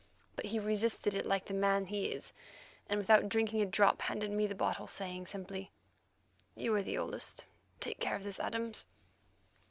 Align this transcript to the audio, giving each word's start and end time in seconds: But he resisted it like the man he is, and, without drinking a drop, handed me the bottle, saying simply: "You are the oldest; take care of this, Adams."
But 0.35 0.45
he 0.45 0.57
resisted 0.57 1.13
it 1.13 1.27
like 1.27 1.45
the 1.45 1.53
man 1.53 1.85
he 1.85 2.05
is, 2.05 2.33
and, 2.89 2.97
without 2.97 3.29
drinking 3.29 3.61
a 3.61 3.67
drop, 3.67 4.01
handed 4.01 4.31
me 4.31 4.47
the 4.47 4.55
bottle, 4.55 4.87
saying 4.87 5.27
simply: 5.27 5.69
"You 6.55 6.73
are 6.73 6.81
the 6.81 6.97
oldest; 6.97 7.45
take 7.79 7.99
care 7.99 8.15
of 8.15 8.23
this, 8.23 8.39
Adams." 8.39 8.87